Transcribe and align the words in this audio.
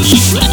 Peace. 0.00 0.51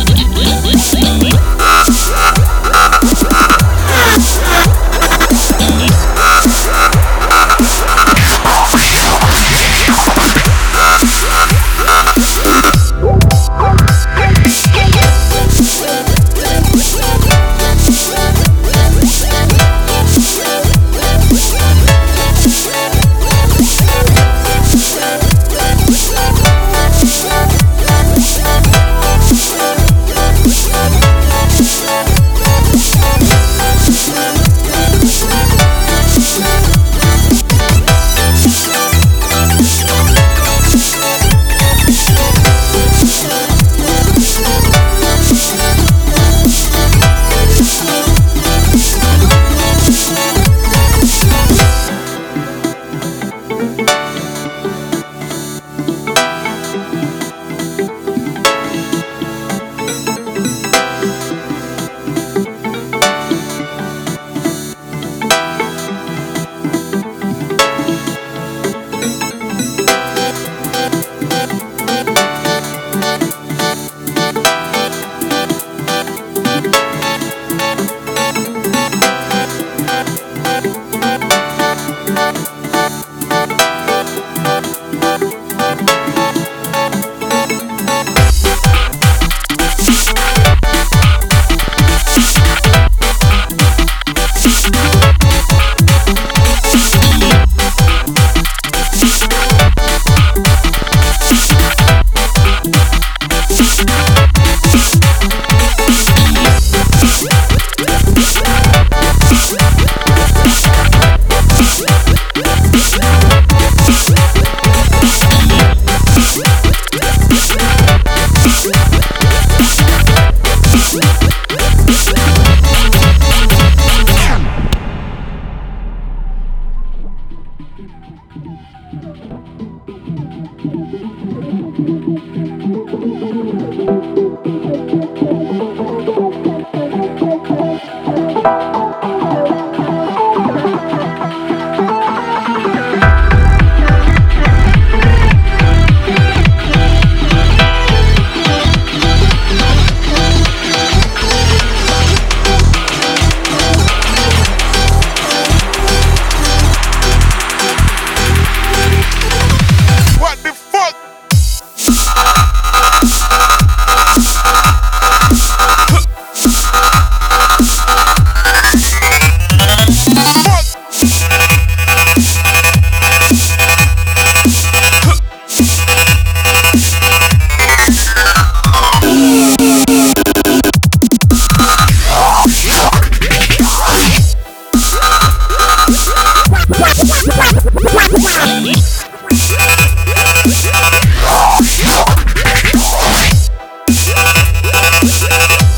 Yeah. 195.02 195.69